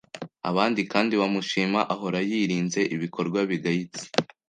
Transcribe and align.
abandi 0.49 0.81
kandi 0.91 1.13
bamushima 1.21 1.79
ahora 1.93 2.19
yirinze 2.29 2.81
ibikorwa 2.95 3.39
bigayitse 3.49 4.03